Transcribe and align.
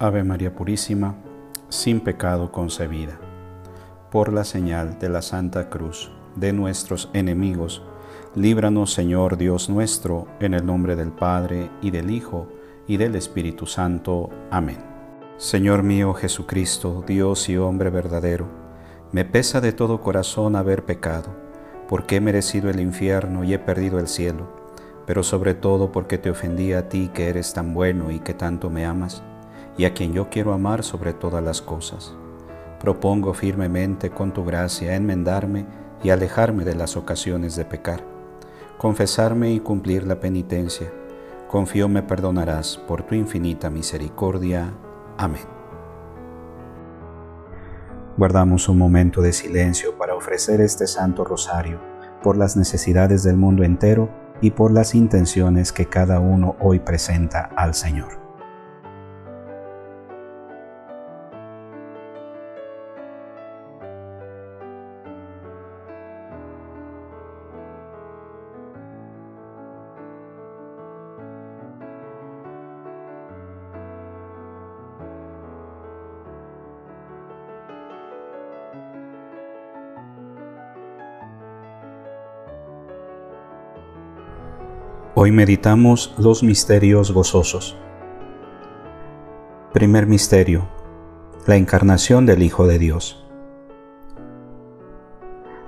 Ave 0.00 0.24
María 0.24 0.52
Purísima, 0.52 1.14
sin 1.68 2.00
pecado 2.00 2.50
concebida. 2.50 3.16
Por 4.10 4.32
la 4.32 4.42
señal 4.42 4.98
de 4.98 5.08
la 5.08 5.22
Santa 5.22 5.70
Cruz 5.70 6.10
de 6.34 6.52
nuestros 6.52 7.10
enemigos, 7.12 7.80
líbranos 8.34 8.92
Señor 8.92 9.36
Dios 9.36 9.70
nuestro, 9.70 10.26
en 10.40 10.54
el 10.54 10.66
nombre 10.66 10.96
del 10.96 11.12
Padre, 11.12 11.70
y 11.80 11.92
del 11.92 12.10
Hijo, 12.10 12.48
y 12.88 12.96
del 12.96 13.14
Espíritu 13.14 13.66
Santo. 13.66 14.30
Amén. 14.50 14.78
Señor 15.36 15.84
mío 15.84 16.12
Jesucristo, 16.12 17.04
Dios 17.06 17.48
y 17.48 17.56
hombre 17.56 17.90
verdadero, 17.90 18.48
me 19.12 19.24
pesa 19.24 19.60
de 19.60 19.72
todo 19.72 20.00
corazón 20.00 20.56
haber 20.56 20.84
pecado, 20.84 21.28
porque 21.88 22.16
he 22.16 22.20
merecido 22.20 22.68
el 22.68 22.80
infierno 22.80 23.44
y 23.44 23.54
he 23.54 23.60
perdido 23.60 24.00
el 24.00 24.08
cielo, 24.08 24.48
pero 25.06 25.22
sobre 25.22 25.54
todo 25.54 25.92
porque 25.92 26.18
te 26.18 26.30
ofendí 26.30 26.72
a 26.72 26.88
ti 26.88 27.12
que 27.14 27.28
eres 27.28 27.52
tan 27.52 27.74
bueno 27.74 28.10
y 28.10 28.18
que 28.18 28.34
tanto 28.34 28.70
me 28.70 28.86
amas 28.86 29.22
y 29.76 29.84
a 29.84 29.94
quien 29.94 30.12
yo 30.12 30.30
quiero 30.30 30.52
amar 30.52 30.84
sobre 30.84 31.12
todas 31.12 31.42
las 31.42 31.60
cosas. 31.60 32.14
Propongo 32.80 33.34
firmemente 33.34 34.10
con 34.10 34.32
tu 34.32 34.44
gracia 34.44 34.94
enmendarme 34.94 35.66
y 36.02 36.10
alejarme 36.10 36.64
de 36.64 36.74
las 36.74 36.96
ocasiones 36.96 37.56
de 37.56 37.64
pecar, 37.64 38.04
confesarme 38.78 39.52
y 39.52 39.60
cumplir 39.60 40.06
la 40.06 40.20
penitencia. 40.20 40.92
Confío 41.48 41.88
me 41.88 42.02
perdonarás 42.02 42.76
por 42.76 43.02
tu 43.02 43.14
infinita 43.14 43.70
misericordia. 43.70 44.72
Amén. 45.16 45.42
Guardamos 48.16 48.68
un 48.68 48.78
momento 48.78 49.22
de 49.22 49.32
silencio 49.32 49.96
para 49.98 50.14
ofrecer 50.14 50.60
este 50.60 50.86
Santo 50.86 51.24
Rosario 51.24 51.80
por 52.22 52.36
las 52.36 52.56
necesidades 52.56 53.22
del 53.22 53.36
mundo 53.36 53.64
entero 53.64 54.08
y 54.40 54.50
por 54.50 54.72
las 54.72 54.94
intenciones 54.94 55.72
que 55.72 55.86
cada 55.86 56.20
uno 56.20 56.56
hoy 56.60 56.78
presenta 56.78 57.50
al 57.56 57.74
Señor. 57.74 58.23
Hoy 85.16 85.30
meditamos 85.30 86.12
los 86.18 86.42
misterios 86.42 87.12
gozosos. 87.12 87.76
Primer 89.72 90.08
misterio, 90.08 90.66
la 91.46 91.54
encarnación 91.54 92.26
del 92.26 92.42
Hijo 92.42 92.66
de 92.66 92.80
Dios. 92.80 93.24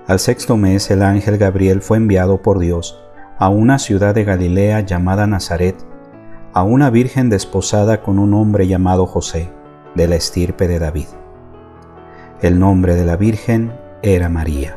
Al 0.08 0.18
sexto 0.18 0.56
mes 0.56 0.90
el 0.90 1.00
ángel 1.00 1.38
Gabriel 1.38 1.80
fue 1.80 1.96
enviado 1.96 2.42
por 2.42 2.58
Dios 2.58 3.00
a 3.38 3.48
una 3.48 3.78
ciudad 3.78 4.16
de 4.16 4.24
Galilea 4.24 4.80
llamada 4.80 5.28
Nazaret, 5.28 5.76
a 6.52 6.64
una 6.64 6.90
virgen 6.90 7.30
desposada 7.30 8.02
con 8.02 8.18
un 8.18 8.34
hombre 8.34 8.66
llamado 8.66 9.06
José, 9.06 9.52
de 9.94 10.08
la 10.08 10.16
estirpe 10.16 10.66
de 10.66 10.80
David. 10.80 11.06
El 12.42 12.58
nombre 12.58 12.96
de 12.96 13.04
la 13.04 13.16
virgen 13.16 13.72
era 14.02 14.28
María. 14.28 14.76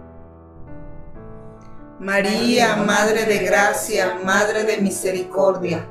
María, 2.01 2.77
Madre 2.77 3.25
de 3.25 3.45
Gracia, 3.45 4.17
Madre 4.25 4.63
de 4.63 4.81
Misericordia, 4.81 5.87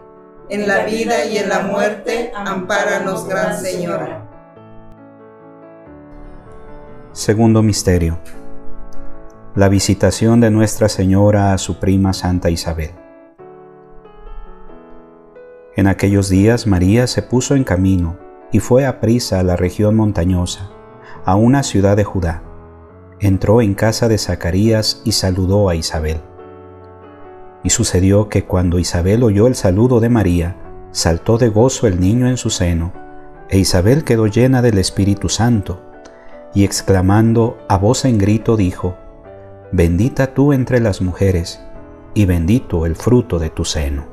en 0.49 0.67
la 0.67 0.85
vida 0.85 1.25
y 1.25 1.39
en 1.39 1.49
la 1.49 1.61
muerte, 1.61 2.33
ampáranos, 2.35 3.29
Gran 3.29 3.57
Señora. 3.57 4.29
Segundo 7.12 7.62
Misterio. 7.62 8.19
La 9.55 9.69
visitación 9.69 10.41
de 10.41 10.51
Nuestra 10.51 10.89
Señora 10.89 11.53
a 11.53 11.59
su 11.59 11.79
prima 11.79 12.12
Santa 12.12 12.51
Isabel. 12.51 12.91
En 15.77 15.87
aquellos 15.87 16.29
días 16.29 16.67
María 16.67 17.07
se 17.07 17.23
puso 17.23 17.55
en 17.55 17.62
camino 17.62 18.19
y 18.51 18.59
fue 18.59 18.85
a 18.85 18.99
prisa 18.99 19.39
a 19.39 19.45
la 19.45 19.55
región 19.55 19.95
montañosa, 19.95 20.73
a 21.25 21.37
una 21.37 21.62
ciudad 21.62 21.97
de 21.97 22.03
Judá. 22.03 22.50
Entró 23.21 23.61
en 23.61 23.75
casa 23.75 24.09
de 24.09 24.17
Zacarías 24.17 25.03
y 25.05 25.13
saludó 25.13 25.69
a 25.69 25.75
Isabel. 25.75 26.23
Y 27.63 27.69
sucedió 27.69 28.31
que 28.31 28.47
cuando 28.47 28.79
Isabel 28.79 29.23
oyó 29.23 29.47
el 29.47 29.55
saludo 29.55 30.01
de 30.01 30.09
María, 30.09 30.57
saltó 30.91 31.37
de 31.37 31.49
gozo 31.49 31.87
el 31.87 32.01
niño 32.01 32.29
en 32.29 32.39
su 32.39 32.49
seno, 32.49 32.95
e 33.51 33.59
Isabel 33.59 34.05
quedó 34.05 34.27
llena 34.27 34.63
del 34.63 34.79
Espíritu 34.79 35.29
Santo, 35.29 35.83
y 36.55 36.65
exclamando 36.65 37.59
a 37.69 37.77
voz 37.77 38.07
en 38.07 38.17
grito 38.17 38.57
dijo, 38.57 38.97
Bendita 39.71 40.33
tú 40.33 40.55
entre 40.55 40.81
las 40.81 41.03
mujeres, 41.03 41.61
y 42.15 42.25
bendito 42.25 42.87
el 42.87 42.97
fruto 42.97 43.39
de 43.39 43.51
tu 43.51 43.67
seno. 43.67 44.07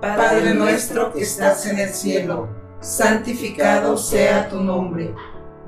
Padre 0.00 0.54
nuestro 0.54 1.12
que 1.12 1.22
estás 1.22 1.66
en 1.66 1.78
el 1.78 1.88
cielo, 1.88 2.48
santificado 2.80 3.96
sea 3.96 4.48
tu 4.50 4.60
nombre. 4.60 5.14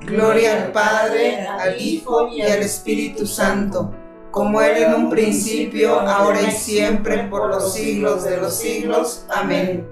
Gloria 0.00 0.64
al 0.64 0.72
Padre, 0.72 1.46
al 1.46 1.80
Hijo 1.80 2.28
y 2.28 2.42
al 2.42 2.60
Espíritu 2.60 3.26
Santo, 3.26 3.92
como 4.30 4.60
era 4.60 4.88
en 4.88 4.94
un 4.94 5.10
principio, 5.10 6.00
ahora 6.00 6.40
y 6.42 6.50
siempre, 6.52 7.24
por 7.24 7.48
los 7.48 7.74
siglos 7.74 8.24
de 8.24 8.36
los 8.36 8.54
siglos. 8.54 9.26
Amén. 9.28 9.86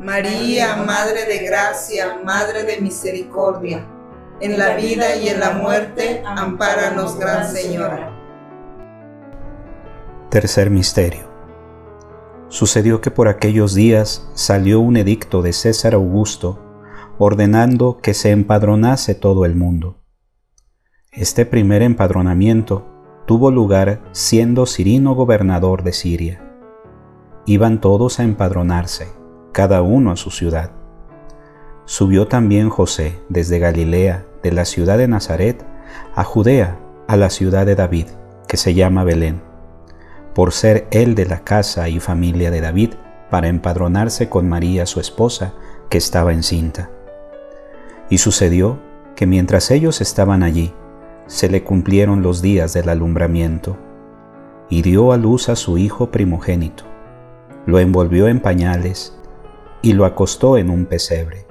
María, 0.00 0.76
Madre 0.76 1.26
de 1.26 1.38
Gracia, 1.46 2.18
Madre 2.24 2.64
de 2.64 2.80
Misericordia, 2.80 3.86
en 4.40 4.58
la 4.58 4.74
vida 4.74 5.14
y 5.16 5.28
en 5.28 5.38
la 5.38 5.50
muerte, 5.52 6.22
ampáranos, 6.24 7.16
Gran 7.18 7.48
Señora. 7.48 8.10
Tercer 10.30 10.70
Misterio. 10.70 11.30
Sucedió 12.48 13.00
que 13.00 13.10
por 13.10 13.28
aquellos 13.28 13.74
días 13.74 14.28
salió 14.34 14.80
un 14.80 14.96
edicto 14.96 15.42
de 15.42 15.52
César 15.52 15.94
Augusto 15.94 16.58
ordenando 17.24 18.00
que 18.02 18.14
se 18.14 18.32
empadronase 18.32 19.14
todo 19.14 19.44
el 19.44 19.54
mundo. 19.54 20.00
Este 21.12 21.46
primer 21.46 21.80
empadronamiento 21.82 22.84
tuvo 23.26 23.52
lugar 23.52 24.02
siendo 24.10 24.66
Cirino 24.66 25.14
gobernador 25.14 25.84
de 25.84 25.92
Siria. 25.92 26.42
Iban 27.46 27.80
todos 27.80 28.18
a 28.18 28.24
empadronarse, 28.24 29.06
cada 29.52 29.82
uno 29.82 30.10
a 30.10 30.16
su 30.16 30.32
ciudad. 30.32 30.72
Subió 31.84 32.26
también 32.26 32.70
José 32.70 33.20
desde 33.28 33.60
Galilea, 33.60 34.26
de 34.42 34.50
la 34.50 34.64
ciudad 34.64 34.98
de 34.98 35.06
Nazaret, 35.06 35.64
a 36.16 36.24
Judea, 36.24 36.80
a 37.06 37.16
la 37.16 37.30
ciudad 37.30 37.66
de 37.66 37.76
David, 37.76 38.06
que 38.48 38.56
se 38.56 38.74
llama 38.74 39.04
Belén, 39.04 39.40
por 40.34 40.50
ser 40.50 40.88
él 40.90 41.14
de 41.14 41.26
la 41.26 41.44
casa 41.44 41.88
y 41.88 42.00
familia 42.00 42.50
de 42.50 42.60
David, 42.60 42.94
para 43.30 43.46
empadronarse 43.46 44.28
con 44.28 44.48
María 44.48 44.86
su 44.86 44.98
esposa, 44.98 45.54
que 45.88 45.98
estaba 45.98 46.32
encinta. 46.32 46.90
Y 48.12 48.18
sucedió 48.18 48.78
que 49.16 49.26
mientras 49.26 49.70
ellos 49.70 50.02
estaban 50.02 50.42
allí, 50.42 50.74
se 51.28 51.48
le 51.48 51.64
cumplieron 51.64 52.20
los 52.20 52.42
días 52.42 52.74
del 52.74 52.90
alumbramiento, 52.90 53.78
y 54.68 54.82
dio 54.82 55.12
a 55.12 55.16
luz 55.16 55.48
a 55.48 55.56
su 55.56 55.78
hijo 55.78 56.10
primogénito. 56.10 56.84
Lo 57.64 57.78
envolvió 57.78 58.28
en 58.28 58.40
pañales 58.40 59.18
y 59.80 59.94
lo 59.94 60.04
acostó 60.04 60.58
en 60.58 60.68
un 60.68 60.84
pesebre, 60.84 61.46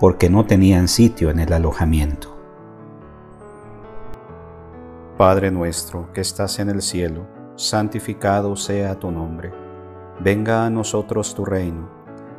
porque 0.00 0.28
no 0.28 0.44
tenían 0.44 0.88
sitio 0.88 1.30
en 1.30 1.38
el 1.38 1.52
alojamiento. 1.52 2.36
Padre 5.16 5.52
nuestro 5.52 6.12
que 6.12 6.20
estás 6.20 6.58
en 6.58 6.68
el 6.68 6.82
cielo, 6.82 7.28
santificado 7.54 8.56
sea 8.56 8.96
tu 8.96 9.12
nombre. 9.12 9.52
Venga 10.18 10.66
a 10.66 10.70
nosotros 10.70 11.32
tu 11.36 11.44
reino. 11.44 11.88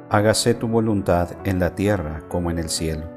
Hágase 0.10 0.54
tu 0.54 0.68
voluntad 0.68 1.30
en 1.46 1.60
la 1.60 1.76
tierra 1.76 2.24
como 2.28 2.52
en 2.52 2.60
el 2.60 2.68
cielo. 2.68 3.17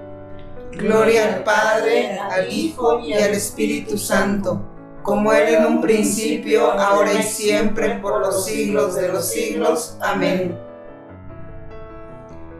Gloria 0.71 1.35
al 1.35 1.43
Padre, 1.43 2.17
al 2.19 2.51
Hijo 2.51 2.99
y 2.99 3.13
al 3.13 3.31
Espíritu 3.31 3.97
Santo 3.97 4.71
como 5.03 5.33
era 5.33 5.59
en 5.59 5.65
un 5.65 5.81
principio, 5.81 6.71
ahora 6.71 7.13
y 7.13 7.23
siempre, 7.23 7.95
por 7.99 8.19
los 8.19 8.45
siglos 8.45 8.95
de 8.95 9.07
los 9.07 9.29
siglos. 9.29 9.97
Amén. 10.01 10.57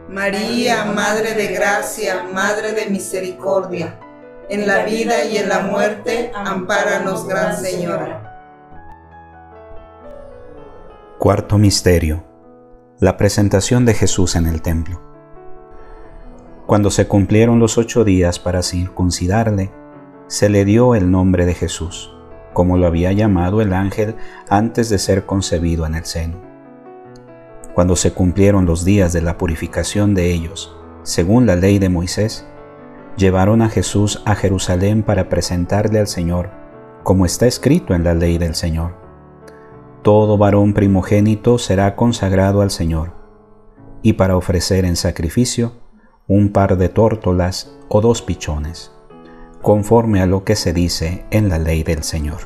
María, 0.08 0.84
Madre 0.84 1.34
de 1.34 1.48
Gracia, 1.48 2.24
Madre 2.32 2.72
de 2.72 2.86
Misericordia, 2.86 3.98
en 4.48 4.66
la 4.66 4.84
vida 4.84 5.24
y 5.24 5.36
en 5.38 5.48
la 5.48 5.60
muerte, 5.60 6.32
ampáranos, 6.34 7.26
Gran 7.26 7.56
Señora. 7.56 8.28
Cuarto 11.18 11.56
Misterio. 11.58 12.24
La 12.98 13.16
presentación 13.16 13.84
de 13.84 13.94
Jesús 13.94 14.36
en 14.36 14.46
el 14.46 14.60
templo. 14.62 15.11
Cuando 16.66 16.90
se 16.90 17.06
cumplieron 17.06 17.58
los 17.58 17.78
ocho 17.78 18.04
días 18.04 18.38
para 18.38 18.62
circuncidarle, 18.62 19.70
se 20.26 20.48
le 20.48 20.64
dio 20.64 20.94
el 20.94 21.10
nombre 21.10 21.44
de 21.44 21.54
Jesús 21.54 22.12
como 22.52 22.76
lo 22.76 22.86
había 22.86 23.12
llamado 23.12 23.60
el 23.60 23.72
ángel 23.72 24.16
antes 24.48 24.88
de 24.88 24.98
ser 24.98 25.26
concebido 25.26 25.86
en 25.86 25.94
el 25.94 26.04
seno. 26.04 26.36
Cuando 27.74 27.96
se 27.96 28.12
cumplieron 28.12 28.66
los 28.66 28.84
días 28.84 29.12
de 29.12 29.22
la 29.22 29.38
purificación 29.38 30.14
de 30.14 30.30
ellos, 30.30 30.76
según 31.02 31.46
la 31.46 31.56
ley 31.56 31.78
de 31.78 31.88
Moisés, 31.88 32.46
llevaron 33.16 33.62
a 33.62 33.68
Jesús 33.68 34.22
a 34.26 34.34
Jerusalén 34.34 35.02
para 35.02 35.28
presentarle 35.28 35.98
al 35.98 36.06
Señor, 36.06 36.50
como 37.02 37.24
está 37.26 37.46
escrito 37.46 37.94
en 37.94 38.04
la 38.04 38.14
ley 38.14 38.38
del 38.38 38.54
Señor. 38.54 38.94
Todo 40.02 40.36
varón 40.36 40.74
primogénito 40.74 41.58
será 41.58 41.96
consagrado 41.96 42.60
al 42.60 42.70
Señor, 42.70 43.12
y 44.02 44.14
para 44.14 44.36
ofrecer 44.36 44.84
en 44.84 44.96
sacrificio 44.96 45.72
un 46.28 46.52
par 46.52 46.76
de 46.76 46.88
tórtolas 46.88 47.72
o 47.88 48.00
dos 48.00 48.22
pichones 48.22 48.92
conforme 49.62 50.20
a 50.20 50.26
lo 50.26 50.44
que 50.44 50.56
se 50.56 50.72
dice 50.72 51.24
en 51.30 51.48
la 51.48 51.58
ley 51.58 51.84
del 51.84 52.02
Señor. 52.02 52.40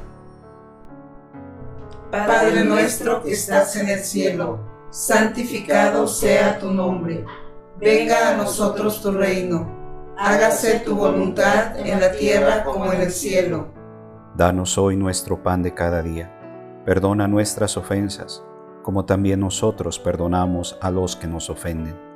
Padre 2.10 2.64
nuestro 2.64 3.22
que 3.22 3.32
estás 3.32 3.74
en 3.76 3.88
el 3.88 4.00
cielo, 4.00 4.60
santificado 4.90 6.06
sea 6.06 6.58
tu 6.58 6.70
nombre. 6.70 7.24
Venga 7.80 8.30
a 8.30 8.36
nosotros 8.36 9.02
tu 9.02 9.12
reino. 9.12 9.66
Hágase 10.18 10.80
tu 10.80 10.94
voluntad 10.94 11.78
en 11.78 12.00
la 12.00 12.12
tierra 12.12 12.64
como 12.64 12.92
en 12.92 13.00
el 13.02 13.10
cielo. 13.10 13.68
Danos 14.34 14.78
hoy 14.78 14.96
nuestro 14.96 15.42
pan 15.42 15.62
de 15.62 15.74
cada 15.74 16.02
día. 16.02 16.32
Perdona 16.84 17.26
nuestras 17.28 17.76
ofensas, 17.76 18.42
como 18.82 19.04
también 19.04 19.40
nosotros 19.40 19.98
perdonamos 19.98 20.78
a 20.80 20.90
los 20.90 21.16
que 21.16 21.26
nos 21.26 21.50
ofenden. 21.50 22.15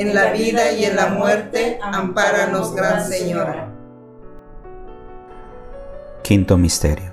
en 0.00 0.14
la 0.14 0.32
vida 0.32 0.72
y 0.72 0.86
en 0.86 0.96
la 0.96 1.08
muerte, 1.08 1.78
ampáranos, 1.82 2.74
Gran 2.74 3.06
Señora. 3.06 3.70
Quinto 6.22 6.56
Misterio. 6.56 7.12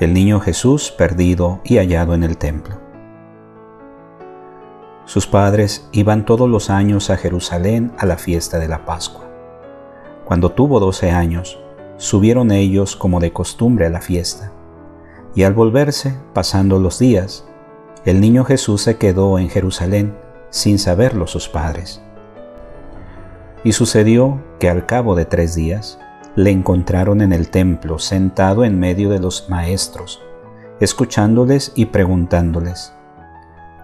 El 0.00 0.12
Niño 0.12 0.40
Jesús 0.40 0.90
perdido 0.90 1.60
y 1.62 1.76
hallado 1.76 2.14
en 2.14 2.24
el 2.24 2.38
templo. 2.38 2.74
Sus 5.04 5.28
padres 5.28 5.88
iban 5.92 6.24
todos 6.24 6.50
los 6.50 6.70
años 6.70 7.08
a 7.08 7.16
Jerusalén 7.16 7.92
a 7.98 8.04
la 8.04 8.16
fiesta 8.16 8.58
de 8.58 8.66
la 8.66 8.84
Pascua. 8.84 9.30
Cuando 10.24 10.50
tuvo 10.50 10.80
doce 10.80 11.12
años, 11.12 11.60
subieron 11.98 12.50
ellos 12.50 12.96
como 12.96 13.20
de 13.20 13.32
costumbre 13.32 13.86
a 13.86 13.90
la 13.90 14.00
fiesta. 14.00 14.50
Y 15.36 15.44
al 15.44 15.54
volverse, 15.54 16.16
pasando 16.34 16.80
los 16.80 16.98
días, 16.98 17.46
el 18.04 18.20
niño 18.20 18.44
Jesús 18.44 18.82
se 18.82 18.96
quedó 18.96 19.38
en 19.38 19.48
Jerusalén 19.48 20.29
sin 20.50 20.78
saberlo 20.78 21.26
sus 21.26 21.48
padres. 21.48 22.02
Y 23.64 23.72
sucedió 23.72 24.42
que 24.58 24.68
al 24.68 24.86
cabo 24.86 25.14
de 25.14 25.24
tres 25.24 25.54
días, 25.54 25.98
le 26.36 26.50
encontraron 26.50 27.20
en 27.20 27.32
el 27.32 27.50
templo 27.50 27.98
sentado 27.98 28.64
en 28.64 28.78
medio 28.78 29.10
de 29.10 29.18
los 29.18 29.48
maestros, 29.50 30.22
escuchándoles 30.78 31.72
y 31.74 31.86
preguntándoles. 31.86 32.94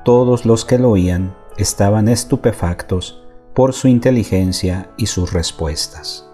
Todos 0.04 0.46
los 0.46 0.64
que 0.64 0.78
lo 0.78 0.90
oían 0.90 1.34
estaban 1.56 2.08
estupefactos 2.08 3.22
por 3.54 3.72
su 3.72 3.88
inteligencia 3.88 4.90
y 4.96 5.06
sus 5.06 5.32
respuestas. 5.32 6.30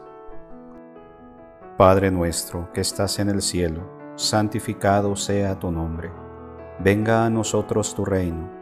Padre 1.78 2.10
nuestro 2.10 2.70
que 2.72 2.80
estás 2.80 3.18
en 3.18 3.28
el 3.28 3.40
cielo, 3.40 3.88
santificado 4.16 5.16
sea 5.16 5.58
tu 5.58 5.70
nombre. 5.70 6.10
Venga 6.78 7.24
a 7.24 7.30
nosotros 7.30 7.94
tu 7.94 8.04
reino. 8.04 8.61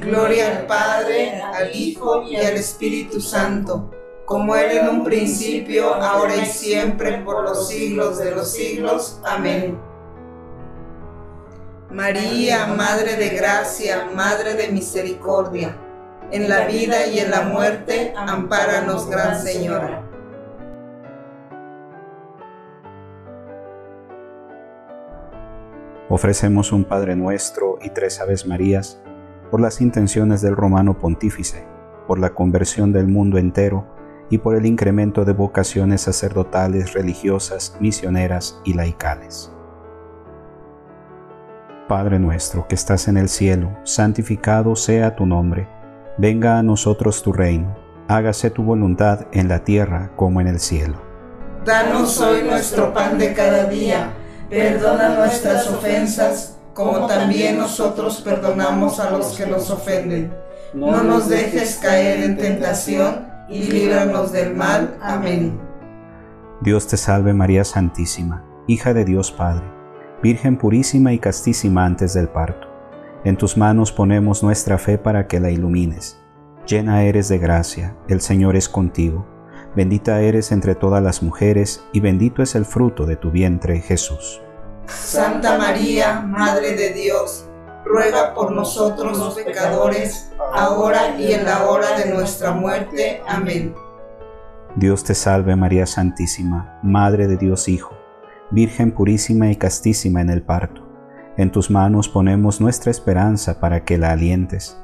Gloria 0.00 0.56
al 0.56 0.66
Padre, 0.66 1.42
al 1.42 1.76
Hijo 1.76 2.22
y 2.22 2.34
al 2.36 2.54
Espíritu 2.54 3.20
Santo, 3.20 3.90
como 4.24 4.56
era 4.56 4.80
en 4.80 4.88
un 4.88 5.04
principio, 5.04 5.94
ahora 5.94 6.36
y 6.36 6.46
siempre, 6.46 7.18
por 7.18 7.44
los 7.44 7.68
siglos 7.68 8.18
de 8.18 8.30
los 8.30 8.50
siglos. 8.50 9.20
Amén. 9.24 9.78
María, 11.90 12.66
Madre 12.68 13.16
de 13.16 13.28
Gracia, 13.28 14.08
Madre 14.14 14.54
de 14.54 14.68
Misericordia, 14.68 15.76
en 16.30 16.48
la 16.48 16.66
vida 16.66 17.06
y 17.06 17.18
en 17.18 17.30
la 17.30 17.42
muerte, 17.42 18.14
ampáranos, 18.16 19.06
Gran 19.10 19.38
Señora. 19.42 20.02
Ofrecemos 26.08 26.72
un 26.72 26.84
Padre 26.84 27.16
Nuestro 27.16 27.78
y 27.82 27.90
tres 27.90 28.18
Aves 28.18 28.46
Marías 28.46 28.98
por 29.50 29.60
las 29.60 29.80
intenciones 29.80 30.40
del 30.42 30.56
Romano 30.56 30.98
Pontífice, 30.98 31.66
por 32.06 32.18
la 32.18 32.30
conversión 32.30 32.92
del 32.92 33.06
mundo 33.06 33.38
entero 33.38 33.86
y 34.30 34.38
por 34.38 34.54
el 34.54 34.64
incremento 34.64 35.24
de 35.24 35.32
vocaciones 35.32 36.02
sacerdotales, 36.02 36.92
religiosas, 36.92 37.76
misioneras 37.80 38.60
y 38.64 38.74
laicales. 38.74 39.52
Padre 41.88 42.20
nuestro 42.20 42.68
que 42.68 42.76
estás 42.76 43.08
en 43.08 43.16
el 43.16 43.28
cielo, 43.28 43.76
santificado 43.82 44.76
sea 44.76 45.16
tu 45.16 45.26
nombre, 45.26 45.68
venga 46.18 46.58
a 46.58 46.62
nosotros 46.62 47.20
tu 47.22 47.32
reino, 47.32 47.76
hágase 48.06 48.50
tu 48.50 48.62
voluntad 48.62 49.26
en 49.32 49.48
la 49.48 49.64
tierra 49.64 50.12
como 50.14 50.40
en 50.40 50.46
el 50.46 50.60
cielo. 50.60 51.02
Danos 51.64 52.20
hoy 52.20 52.44
nuestro 52.44 52.94
pan 52.94 53.18
de 53.18 53.34
cada 53.34 53.64
día, 53.64 54.12
perdona 54.48 55.16
nuestras 55.16 55.68
ofensas, 55.68 56.59
como 56.74 57.06
también 57.06 57.58
nosotros 57.58 58.20
perdonamos 58.20 59.00
a 59.00 59.10
los 59.10 59.36
que 59.36 59.46
nos 59.46 59.70
ofenden. 59.70 60.32
No 60.74 61.02
nos 61.02 61.28
dejes 61.28 61.78
caer 61.82 62.22
en 62.22 62.36
tentación 62.36 63.26
y 63.48 63.64
líbranos 63.64 64.32
del 64.32 64.54
mal. 64.54 64.96
Amén. 65.02 65.60
Dios 66.60 66.86
te 66.86 66.96
salve 66.96 67.32
María 67.32 67.64
Santísima, 67.64 68.44
hija 68.66 68.94
de 68.94 69.04
Dios 69.04 69.32
Padre, 69.32 69.64
Virgen 70.22 70.58
purísima 70.58 71.14
y 71.14 71.18
castísima 71.18 71.86
antes 71.86 72.12
del 72.12 72.28
parto. 72.28 72.68
En 73.24 73.36
tus 73.36 73.56
manos 73.56 73.90
ponemos 73.90 74.42
nuestra 74.42 74.76
fe 74.76 74.98
para 74.98 75.26
que 75.26 75.40
la 75.40 75.50
ilumines. 75.50 76.18
Llena 76.66 77.02
eres 77.04 77.28
de 77.28 77.38
gracia, 77.38 77.96
el 78.06 78.20
Señor 78.20 78.54
es 78.54 78.68
contigo. 78.68 79.26
Bendita 79.74 80.20
eres 80.20 80.52
entre 80.52 80.74
todas 80.74 81.02
las 81.02 81.22
mujeres, 81.22 81.82
y 81.92 82.00
bendito 82.00 82.42
es 82.42 82.54
el 82.54 82.66
fruto 82.66 83.06
de 83.06 83.16
tu 83.16 83.30
vientre, 83.30 83.80
Jesús. 83.80 84.42
Santa 84.86 85.58
María, 85.58 86.20
Madre 86.20 86.74
de 86.74 86.92
Dios, 86.92 87.46
ruega 87.84 88.34
por 88.34 88.52
nosotros 88.52 89.18
los 89.18 89.34
pecadores, 89.34 90.30
ahora 90.52 91.18
y 91.18 91.32
en 91.32 91.44
la 91.44 91.68
hora 91.68 91.98
de 91.98 92.12
nuestra 92.12 92.52
muerte. 92.52 93.22
Amén. 93.26 93.74
Dios 94.76 95.02
te 95.02 95.14
salve 95.14 95.56
María 95.56 95.86
Santísima, 95.86 96.78
Madre 96.82 97.26
de 97.26 97.36
Dios 97.36 97.68
Hijo, 97.68 97.96
Virgen 98.50 98.92
purísima 98.92 99.50
y 99.50 99.56
castísima 99.56 100.20
en 100.20 100.30
el 100.30 100.42
parto. 100.42 100.86
En 101.36 101.50
tus 101.50 101.70
manos 101.70 102.08
ponemos 102.08 102.60
nuestra 102.60 102.90
esperanza 102.90 103.60
para 103.60 103.84
que 103.84 103.98
la 103.98 104.12
alientes. 104.12 104.78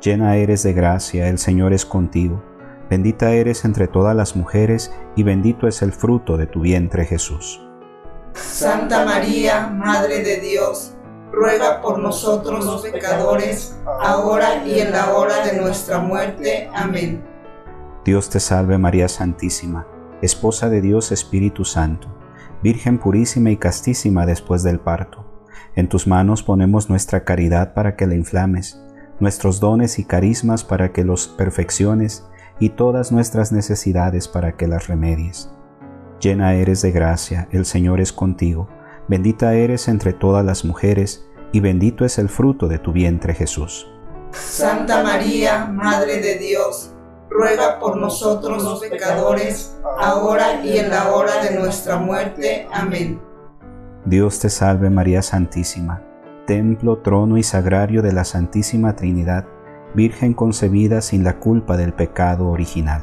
Llena 0.00 0.36
eres 0.36 0.62
de 0.62 0.72
gracia, 0.72 1.28
el 1.28 1.38
Señor 1.38 1.72
es 1.72 1.84
contigo. 1.84 2.42
Bendita 2.88 3.32
eres 3.32 3.64
entre 3.64 3.88
todas 3.88 4.16
las 4.16 4.34
mujeres 4.34 4.92
y 5.16 5.22
bendito 5.22 5.68
es 5.68 5.82
el 5.82 5.92
fruto 5.92 6.36
de 6.36 6.46
tu 6.46 6.60
vientre 6.60 7.04
Jesús. 7.04 7.60
Santa 8.34 9.04
María, 9.04 9.68
Madre 9.68 10.22
de 10.22 10.40
Dios, 10.40 10.94
ruega 11.32 11.80
por 11.80 11.98
nosotros 11.98 12.64
los 12.64 12.82
pecadores, 12.82 13.76
ahora 14.00 14.66
y 14.66 14.80
en 14.80 14.92
la 14.92 15.14
hora 15.14 15.46
de 15.46 15.60
nuestra 15.60 15.98
muerte. 15.98 16.68
Amén. 16.74 17.22
Dios 18.04 18.30
te 18.30 18.40
salve 18.40 18.78
María 18.78 19.08
Santísima, 19.08 19.86
Esposa 20.22 20.68
de 20.68 20.80
Dios 20.80 21.12
Espíritu 21.12 21.64
Santo, 21.64 22.08
Virgen 22.62 22.98
purísima 22.98 23.50
y 23.50 23.56
castísima 23.56 24.26
después 24.26 24.62
del 24.62 24.80
parto. 24.80 25.24
En 25.76 25.88
tus 25.88 26.06
manos 26.06 26.42
ponemos 26.42 26.90
nuestra 26.90 27.24
caridad 27.24 27.74
para 27.74 27.94
que 27.94 28.06
la 28.06 28.14
inflames, 28.14 28.82
nuestros 29.20 29.60
dones 29.60 29.98
y 29.98 30.04
carismas 30.04 30.64
para 30.64 30.92
que 30.92 31.04
los 31.04 31.28
perfecciones 31.28 32.26
y 32.58 32.70
todas 32.70 33.12
nuestras 33.12 33.52
necesidades 33.52 34.26
para 34.26 34.56
que 34.56 34.66
las 34.66 34.88
remedies. 34.88 35.50
Llena 36.20 36.54
eres 36.54 36.82
de 36.82 36.90
gracia, 36.90 37.48
el 37.52 37.64
Señor 37.64 38.00
es 38.00 38.12
contigo, 38.12 38.68
bendita 39.06 39.54
eres 39.54 39.86
entre 39.86 40.12
todas 40.12 40.44
las 40.44 40.64
mujeres, 40.64 41.28
y 41.52 41.60
bendito 41.60 42.04
es 42.04 42.18
el 42.18 42.28
fruto 42.28 42.66
de 42.66 42.78
tu 42.78 42.92
vientre 42.92 43.34
Jesús. 43.34 43.86
Santa 44.32 45.02
María, 45.02 45.66
Madre 45.66 46.20
de 46.20 46.38
Dios, 46.38 46.92
ruega 47.30 47.78
por 47.78 47.96
nosotros 47.96 48.62
los 48.62 48.80
pecadores, 48.80 49.76
ahora 49.98 50.64
y 50.64 50.78
en 50.78 50.90
la 50.90 51.12
hora 51.12 51.42
de 51.42 51.58
nuestra 51.58 51.96
muerte. 51.96 52.66
Amén. 52.72 53.20
Dios 54.04 54.40
te 54.40 54.50
salve 54.50 54.90
María 54.90 55.22
Santísima, 55.22 56.02
templo, 56.46 56.98
trono 56.98 57.36
y 57.36 57.42
sagrario 57.42 58.02
de 58.02 58.12
la 58.12 58.24
Santísima 58.24 58.96
Trinidad, 58.96 59.46
Virgen 59.94 60.34
concebida 60.34 61.00
sin 61.00 61.24
la 61.24 61.38
culpa 61.38 61.76
del 61.76 61.94
pecado 61.94 62.48
original. 62.48 63.02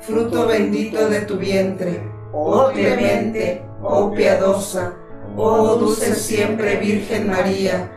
fruto 0.00 0.46
bendito 0.46 1.08
de 1.08 1.22
tu 1.22 1.36
vientre, 1.36 2.02
oh 2.32 2.70
clemente, 2.72 3.62
oh 3.82 4.12
piadosa, 4.12 4.94
oh 5.36 5.76
dulce 5.76 6.14
siempre 6.14 6.76
Virgen 6.76 7.28
María, 7.28 7.90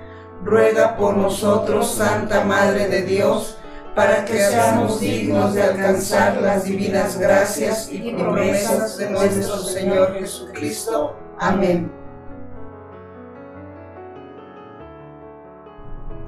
ruega 0.44 0.98
por 0.98 1.16
nosotros, 1.16 1.92
Santa 1.92 2.44
Madre 2.44 2.88
de 2.88 3.04
Dios, 3.04 3.58
para 3.96 4.26
que 4.26 4.40
seamos 4.40 5.00
dignos 5.00 5.54
de 5.54 5.64
alcanzar 5.64 6.42
las 6.42 6.64
divinas 6.64 7.20
gracias 7.20 7.92
y 7.92 8.14
promesas 8.14 8.98
de 8.98 9.10
nuestro 9.10 9.58
Señor 9.58 10.14
Jesucristo. 10.14 11.16
Amén. 11.38 12.01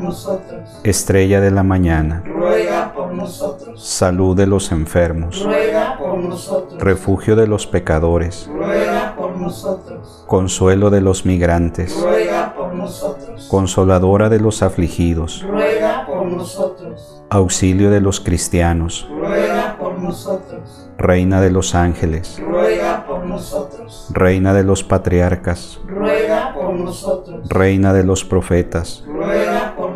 nosotros. 0.06 0.70
estrella 0.84 1.42
de 1.42 1.52
la 1.52 1.64
mañana, 1.64 2.24
Ruega 2.26 2.94
por 2.94 3.14
nosotros. 3.14 3.84
salud 3.84 4.36
de 4.38 4.48
los 4.48 4.72
enfermos, 4.72 5.44
Ruega 5.44 5.98
por 5.98 6.18
nosotros. 6.18 6.82
refugio 6.82 7.36
de 7.36 7.48
los 7.48 7.68
pecadores, 7.68 8.50
Ruega 8.54 9.16
por 9.18 9.38
nosotros. 9.38 10.24
consuelo 10.28 10.90
de 10.90 11.02
los 11.02 11.26
migrantes, 11.26 12.00
Ruega 12.02 12.54
por 12.56 12.74
nosotros. 12.74 13.48
consoladora 13.50 14.30
de 14.30 14.40
los 14.40 14.62
afligidos, 14.64 15.44
Ruega 15.48 16.06
por 16.06 16.26
nosotros. 16.26 17.24
auxilio 17.30 17.90
de 17.92 18.02
los 18.02 18.20
cristianos, 18.20 19.08
Ruega 19.10 19.76
por 19.80 20.00
nosotros. 20.00 20.90
reina 20.98 21.42
de 21.42 21.50
los 21.52 21.76
ángeles, 21.76 22.40
Ruega 22.46 23.06
por 23.08 23.26
nosotros. 23.26 24.08
reina 24.14 24.54
de 24.54 24.64
los 24.64 24.84
patriarcas, 24.84 25.80
Ruega 25.88 26.54
por 26.54 26.74
nosotros. 26.74 27.48
reina 27.50 27.94
de 27.94 28.04
los 28.04 28.24
profetas, 28.24 29.04
Ruega 29.08 29.75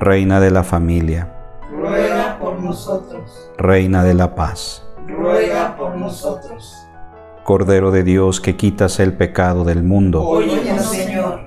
Reina 0.00 0.40
de 0.40 0.50
la 0.50 0.64
familia, 0.64 1.28
Ruega 1.70 2.38
por 2.40 2.58
nosotros. 2.60 3.50
reina 3.58 4.02
de 4.02 4.14
la 4.14 4.34
paz, 4.34 4.82
Ruega 5.06 5.76
por 5.76 5.94
nosotros. 5.96 6.74
Cordero 7.44 7.90
de 7.90 8.02
Dios 8.02 8.40
que 8.40 8.56
quitas 8.56 8.98
el 8.98 9.12
pecado 9.12 9.64
del 9.64 9.82
mundo, 9.82 10.22
Óyenos, 10.26 10.82
Señor. 10.86 11.40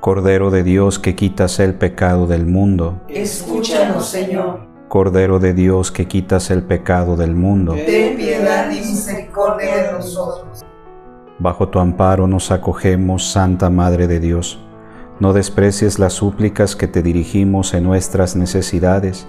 Cordero 0.00 0.50
de 0.50 0.62
Dios 0.62 0.98
que 0.98 1.14
quitas 1.14 1.58
el 1.60 1.74
pecado 1.74 2.26
del 2.26 2.44
mundo, 2.46 3.00
Escúchanos, 3.08 4.06
Señor. 4.06 4.66
Cordero 4.88 5.38
de 5.38 5.52
Dios 5.54 5.90
que 5.92 6.06
quitas 6.06 6.50
el 6.50 6.62
pecado 6.64 7.16
del 7.16 7.34
mundo, 7.34 7.74
Ten 7.74 8.16
piedad 8.16 8.68
y 8.70 8.76
misericordia 8.80 9.76
de 9.84 9.92
nosotros. 9.92 10.64
bajo 11.38 11.68
tu 11.68 11.78
amparo 11.78 12.26
nos 12.26 12.50
acogemos, 12.50 13.30
Santa 13.30 13.70
Madre 13.70 14.06
de 14.08 14.18
Dios. 14.20 14.58
No 15.18 15.32
desprecies 15.32 15.98
las 15.98 16.12
súplicas 16.12 16.76
que 16.76 16.88
te 16.88 17.02
dirigimos 17.02 17.72
en 17.72 17.84
nuestras 17.84 18.36
necesidades, 18.36 19.26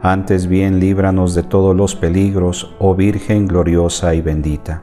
antes 0.00 0.46
bien 0.46 0.80
líbranos 0.80 1.34
de 1.34 1.42
todos 1.42 1.74
los 1.74 1.96
peligros, 1.96 2.74
oh 2.78 2.94
Virgen 2.94 3.48
gloriosa 3.48 4.14
y 4.14 4.20
bendita. 4.20 4.82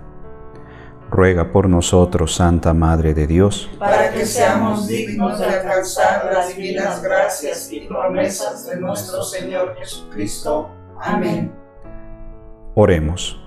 Ruega 1.09 1.51
por 1.51 1.69
nosotros, 1.69 2.35
Santa 2.35 2.73
Madre 2.73 3.13
de 3.13 3.27
Dios, 3.27 3.69
para 3.77 4.11
que 4.11 4.25
seamos 4.25 4.87
dignos 4.87 5.39
de 5.39 5.45
alcanzar 5.45 6.29
las 6.33 6.55
divinas 6.55 7.01
gracias 7.01 7.71
y 7.71 7.81
promesas 7.81 8.65
de 8.65 8.79
nuestro 8.79 9.21
Señor 9.23 9.75
Jesucristo. 9.77 10.69
Amén. 10.99 11.53
Oremos. 12.75 13.39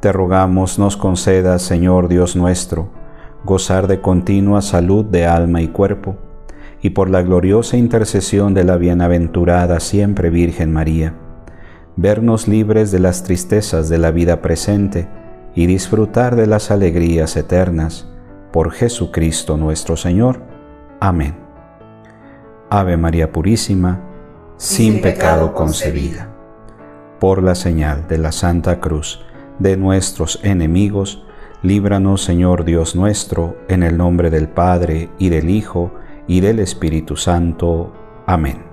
Te 0.00 0.12
rogamos 0.12 0.78
nos 0.78 0.96
concedas, 0.96 1.62
Señor 1.62 2.08
Dios 2.08 2.36
nuestro, 2.36 2.88
gozar 3.44 3.86
de 3.86 4.00
continua 4.00 4.62
salud 4.62 5.04
de 5.04 5.26
alma 5.26 5.62
y 5.62 5.68
cuerpo, 5.68 6.16
y 6.80 6.90
por 6.90 7.10
la 7.10 7.22
gloriosa 7.22 7.76
intercesión 7.76 8.54
de 8.54 8.64
la 8.64 8.76
bienaventurada 8.76 9.80
siempre 9.80 10.30
Virgen 10.30 10.72
María, 10.72 11.14
vernos 11.96 12.48
libres 12.48 12.90
de 12.90 13.00
las 13.00 13.22
tristezas 13.22 13.88
de 13.88 13.98
la 13.98 14.10
vida 14.10 14.42
presente 14.42 15.08
y 15.54 15.66
disfrutar 15.66 16.36
de 16.36 16.46
las 16.46 16.70
alegrías 16.70 17.36
eternas, 17.36 18.08
por 18.52 18.72
Jesucristo 18.72 19.56
nuestro 19.56 19.96
Señor. 19.96 20.40
Amén. 21.00 21.34
Ave 22.70 22.96
María 22.96 23.32
Purísima, 23.32 24.00
sin 24.56 25.00
pecado 25.00 25.52
concebida. 25.52 26.28
Por 27.20 27.42
la 27.42 27.54
señal 27.54 28.06
de 28.08 28.18
la 28.18 28.32
Santa 28.32 28.80
Cruz 28.80 29.24
de 29.58 29.76
nuestros 29.76 30.40
enemigos, 30.42 31.25
líbranos 31.62 32.22
Señor 32.22 32.64
Dios 32.64 32.94
nuestro, 32.96 33.56
en 33.68 33.82
el 33.82 33.96
nombre 33.96 34.30
del 34.30 34.48
Padre 34.48 35.10
y 35.18 35.28
del 35.28 35.50
Hijo 35.50 35.92
y 36.26 36.40
del 36.40 36.58
Espíritu 36.58 37.16
Santo. 37.16 37.92
Amén. 38.26 38.65